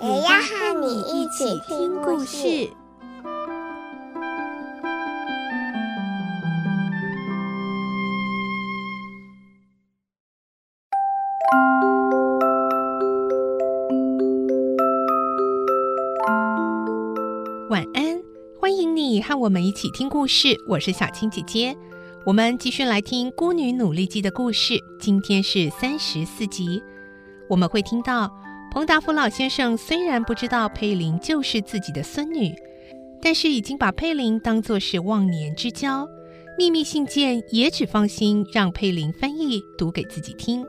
[0.00, 2.70] 也要和你一起听故事。
[17.68, 18.22] 晚安，
[18.60, 20.56] 欢迎你和我们一起听故事。
[20.68, 21.76] 我是小青姐姐，
[22.24, 24.78] 我们继续来听《孤女努力记》的故事。
[25.00, 26.80] 今天是三十四集，
[27.48, 28.30] 我们会听到
[28.78, 32.54] 蒙达福老先生虽然不知道佩林就是自己的孙女，
[33.20, 36.08] 但是已经把佩林当作是忘年之交。
[36.56, 40.64] 秘密信件也只放心让佩林翻译读给自己听，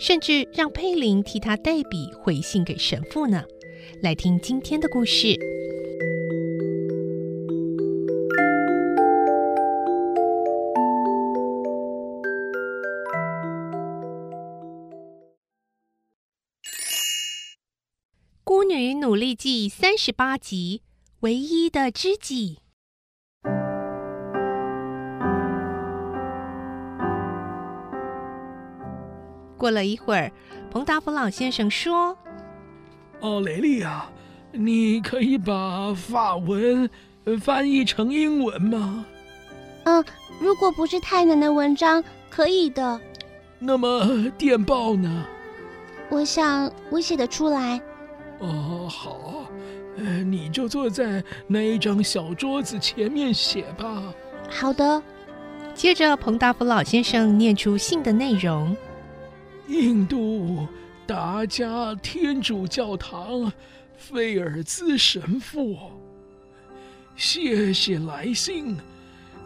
[0.00, 3.44] 甚至让佩林替他代笔回信给神父呢。
[4.02, 5.28] 来听今天的故事。
[18.74, 20.80] 《女努力记》三十八集，
[21.20, 22.60] 唯一的知己。
[29.58, 30.32] 过了一会儿，
[30.70, 32.16] 彭达福老先生说
[33.20, 34.10] ：“哦雷利啊，
[34.52, 36.88] 你可以把法文
[37.42, 39.04] 翻译成英文吗
[39.84, 40.02] ？”“嗯，
[40.40, 42.98] 如果不是太难的文章，可以的。
[43.60, 45.26] ”“那么电报呢
[46.08, 47.78] ？”“我想我写得出来。”
[48.42, 49.46] 哦，好，
[49.96, 54.02] 呃，你就坐在那一张小桌子前面写吧。
[54.50, 55.02] 好的。
[55.74, 58.76] 接着，彭大福老先生念出信的内容：
[59.68, 60.68] 印度
[61.06, 63.50] 达加天主教堂
[63.96, 65.78] 费尔兹神父，
[67.16, 68.76] 谢谢来信，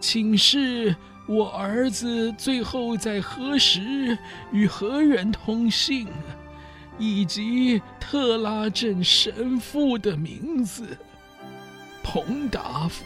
[0.01, 0.97] 请示
[1.29, 4.19] 我儿子最后在何时
[4.51, 6.09] 与何人通信。
[6.99, 10.97] 以及特拉镇神父的名字，
[12.03, 13.05] 彭达福。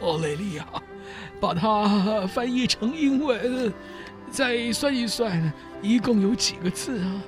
[0.00, 0.66] 奥雷利亚，
[1.40, 3.72] 把它翻译成英文，
[4.30, 7.22] 再算一算，一共有几个字啊？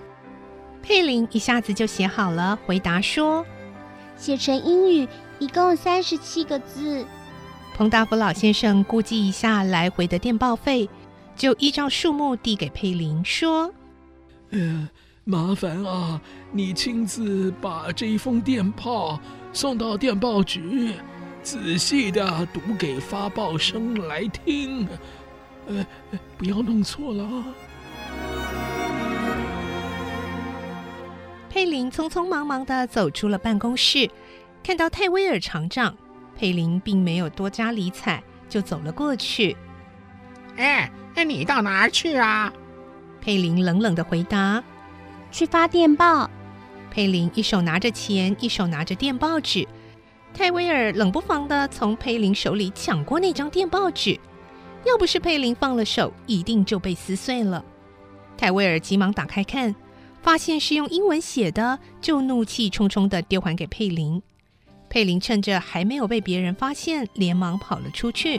[0.82, 3.44] 佩林一下子就写好了，回答说
[4.16, 5.08] ：“写成英语
[5.38, 7.04] 一共三十七个字。”
[7.74, 10.88] 彭达福老先生估计一下来回的电报费。
[11.36, 13.70] 就依照数目递给佩林，说
[14.50, 14.88] ：“呃，
[15.24, 16.20] 麻烦啊，
[16.50, 19.20] 你亲自把这一封电报
[19.52, 20.94] 送到电报局，
[21.42, 24.88] 仔细的读给发报生来听，
[25.66, 25.86] 呃，
[26.38, 27.44] 不要弄错了啊。”
[31.50, 34.10] 佩林匆匆忙忙的走出了办公室，
[34.62, 35.94] 看到泰威尔厂长，
[36.34, 39.54] 佩林并没有多加理睬，就走了过去。
[40.56, 40.90] 哎。
[41.16, 42.52] 那你到哪儿去啊？
[43.22, 44.62] 佩林冷冷的回答
[45.32, 46.30] ：“去发电报。”
[46.92, 49.66] 佩林一手拿着钱，一手拿着电报纸。
[50.34, 54.20] 泰威尔冷不防的从佩林手里抢过那张电报纸，
[54.84, 57.64] 要不是佩林放了手，一定就被撕碎了。
[58.36, 59.74] 泰威尔急忙打开看，
[60.22, 64.22] 发现是用英文写的，就怒气冲冲的丢还给佩林。
[64.90, 68.38] 佩林趁着还没有被别人发现，连忙跑了出去。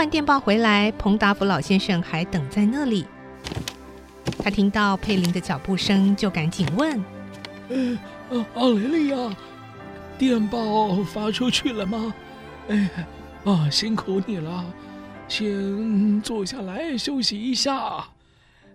[0.00, 3.04] 完电报回来，彭达福老先生还等在那里。
[4.42, 7.04] 他听到佩林的脚步声，就赶紧问
[8.30, 9.36] ：“呃，奥雷利亚，
[10.16, 12.14] 电报发出去了吗？
[12.68, 12.88] 哎，
[13.44, 14.64] 啊，辛苦你了，
[15.28, 18.02] 先坐下来休息一下。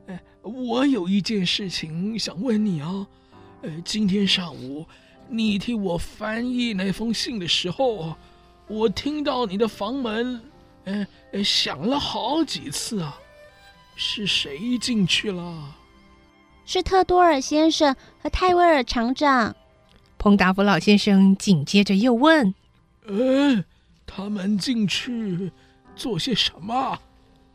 [0.05, 3.07] 哎，我有一件事情想问你啊。
[3.63, 4.85] 呃，今天上午
[5.27, 8.15] 你替我翻译那封信的时候，
[8.67, 10.39] 我听到你的房门。”
[10.85, 13.19] 哎哎，响了好几次啊！
[13.95, 15.75] 是谁进去了？
[16.65, 19.55] 是特多尔先生和泰威尔厂长。
[20.17, 22.53] 彭达福老先生紧接着又问
[23.07, 23.63] ：“呃，
[24.05, 25.51] 他们进去
[25.95, 26.99] 做些什么？”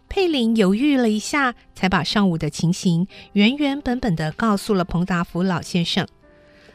[0.09, 6.07] 佩林犹豫了一下，才把上午的情形原原本本的告诉了彭达福老先生。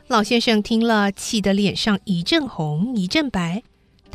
[0.08, 3.63] 老先生听了，气得脸上一阵红一阵白。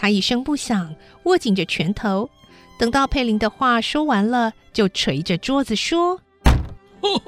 [0.00, 0.94] 他一声不响，
[1.25, 2.31] 握紧着拳头，
[2.79, 6.19] 等到佩林的话说完了，就捶着桌子说
[7.05, 7.20] ：“哦，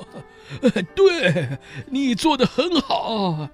[0.95, 1.59] 对，
[1.91, 3.51] 你做得很好。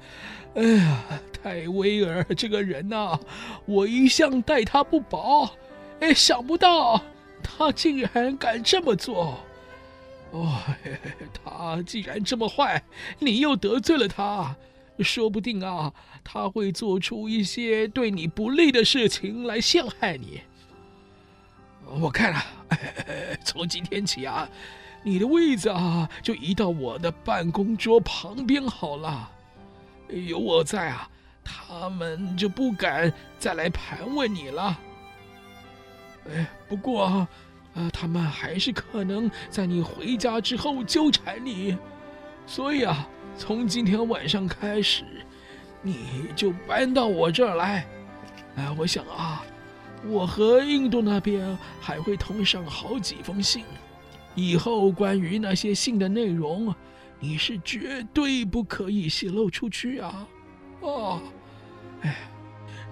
[0.54, 1.02] 哎呀，
[1.42, 3.18] 泰威尔这个人呐、
[3.66, 5.50] 我一向待他不薄。
[5.98, 7.02] 哎，想不到
[7.42, 9.40] 他竟然敢这么做。
[10.30, 10.62] 哦，
[11.42, 12.84] 他既然这么坏，
[13.18, 14.54] 你又得罪了他，
[15.02, 15.92] 说不定啊，
[16.24, 20.40] 他会做出一些对你不利的事情来陷害你。”
[22.00, 22.44] 我看啊，
[23.44, 24.48] 从今天起啊，
[25.02, 29.30] 你的位子啊就移到我的办公桌旁边好了。
[30.08, 31.08] 有我在啊，
[31.42, 34.78] 他们就不敢再来盘问你了。
[36.30, 37.28] 哎，不过啊，
[37.92, 41.76] 他们还是可能在你回家之后纠缠你。
[42.46, 45.04] 所以啊，从今天晚上开始，
[45.80, 47.86] 你就搬到我这儿来。
[48.56, 49.42] 哎，我想啊。
[50.06, 53.64] 我和印度那边还会通上好几封信，
[54.36, 56.72] 以后关于那些信的内容，
[57.18, 60.28] 你是绝对不可以泄露出去啊！
[60.80, 61.20] 哦，
[62.02, 62.14] 哎，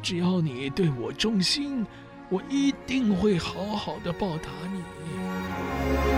[0.02, 1.86] 只要你对我忠心，
[2.28, 6.15] 我一定会好好的报答你。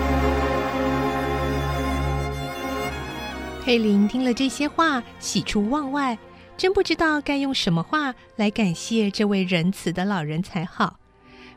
[3.68, 6.16] 佩林听了这些话，喜出望外。
[6.56, 10.96] 真不知道该用什么话来感谢这位仁慈的老人才好。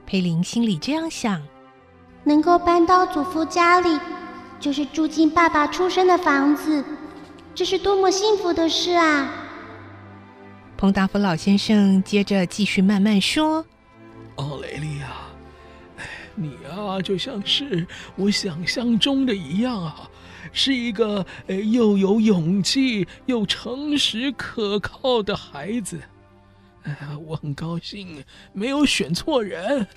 [0.06, 1.42] 佩林心里这样想：
[2.26, 3.98] 能够搬到祖父家里，
[4.60, 6.84] 就是住进爸爸出生的房子，
[7.56, 9.30] 这是多么幸福的事啊！
[10.76, 13.66] 彭达福老先生接着继续慢慢说
[14.36, 15.08] ：“奥雷利亚，
[16.36, 17.88] 你啊，就像是
[18.18, 20.10] 我想象中的一样啊。”
[20.52, 26.02] 是一个又有勇气又诚实可靠的孩子，
[27.26, 28.24] 我很高兴
[28.54, 29.88] 没有选错人。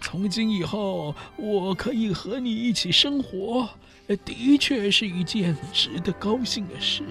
[0.00, 3.68] 从今以后，我可以和你一起生活，
[4.24, 7.04] 的确是一件值得高兴的事。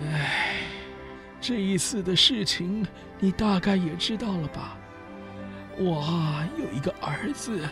[0.00, 0.60] 哎，
[1.40, 2.86] 这一次的事情
[3.18, 4.78] 你大概也知道了吧？
[5.76, 7.68] 我，有一个儿子。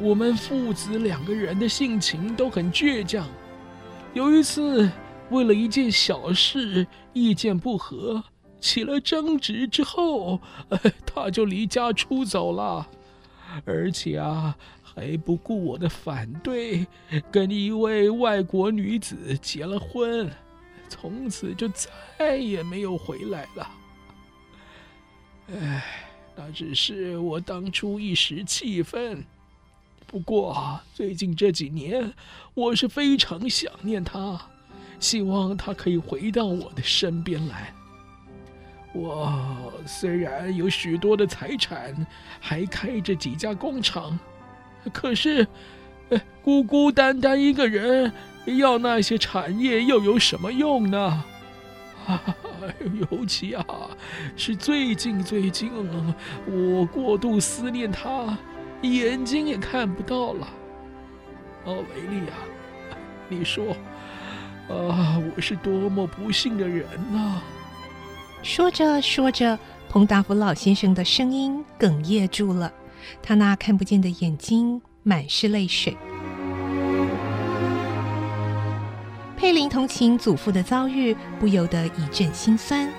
[0.00, 3.28] 我们父子两个人的性情都很倔强。
[4.14, 4.90] 有一次，
[5.28, 8.24] 为了一件小事意见不合，
[8.60, 10.40] 起了争执之后，
[11.04, 12.88] 他就离家出走了，
[13.66, 16.86] 而且啊，还不顾我的反对，
[17.30, 20.30] 跟一位外国女子结了婚，
[20.88, 21.70] 从此就
[22.18, 23.70] 再也没有回来了。
[25.52, 25.84] 唉，
[26.34, 29.22] 那只是我当初一时气愤。
[30.10, 32.12] 不过最近这几年，
[32.52, 34.40] 我是非常想念他，
[34.98, 37.72] 希望他可以回到我的身边来。
[38.92, 41.94] 我虽然有许多的财产，
[42.40, 44.18] 还开着几家工厂，
[44.92, 45.46] 可是，
[46.42, 48.12] 孤孤单单一个人，
[48.58, 51.24] 要那些产业又有什么用呢？
[53.12, 53.64] 尤其啊，
[54.36, 55.70] 是最近最近，
[56.48, 58.36] 我过度思念他。
[58.82, 60.48] 眼睛也看不到了，
[61.66, 62.32] 奥雷利亚，
[63.28, 63.72] 你说，
[64.68, 67.42] 啊，我是多么不幸的人呐！
[68.42, 69.58] 说着说着，
[69.90, 72.72] 彭达福老先生的声音哽咽住了，
[73.22, 75.94] 他那看不见的眼睛满是泪水。
[79.36, 82.90] 佩林同情祖父的遭遇，不由得一阵心酸。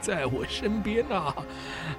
[0.00, 1.34] 在我身边啊，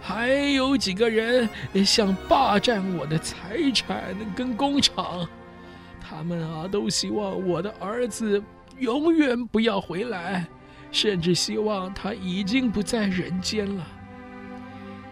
[0.01, 1.49] 还有几个人
[1.85, 5.27] 想霸占我的财产跟工厂，
[5.99, 8.41] 他们啊都希望我的儿子
[8.79, 10.47] 永远不要回来，
[10.91, 13.85] 甚至希望他已经不在人间了。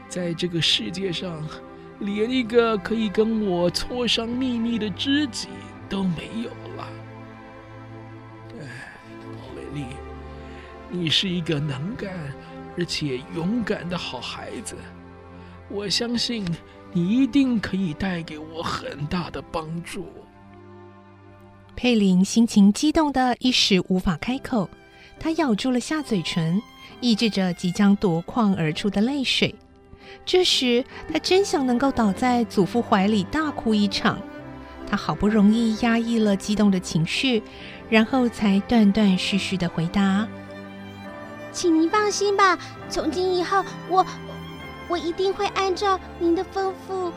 [0.07, 1.45] 在这个世界上，
[1.99, 5.49] 连一个可以跟我磋商秘密的知己
[5.89, 6.87] 都没有了。
[8.59, 8.63] 哎，
[9.23, 9.85] 奥雷利，
[10.89, 12.13] 你是一个能干。
[12.77, 14.75] 而且勇敢的好孩子，
[15.69, 16.45] 我相信
[16.91, 20.07] 你一定可以带给我很大的帮助。
[21.75, 24.69] 佩林心情激动的一时无法开口，
[25.19, 26.61] 他咬住了下嘴唇，
[27.01, 29.53] 抑制着即将夺眶而出的泪水。
[30.25, 34.17] 这时，他真想能够倒在祖父怀里大哭一场。
[34.87, 37.41] 他好不容易压抑了激动的情绪，
[37.89, 40.27] 然后才断断续续的回答。
[41.55, 42.59] 请您放心吧，
[42.89, 44.05] 从今以后，我
[44.89, 47.09] 我一定会按照您的吩咐，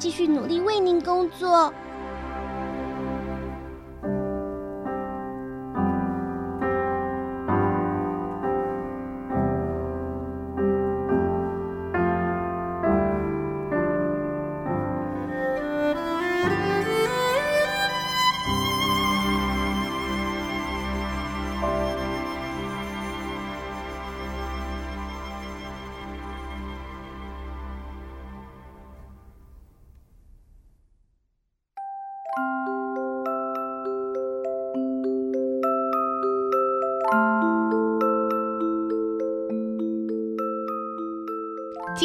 [0.00, 1.72] 继续努力为您工作。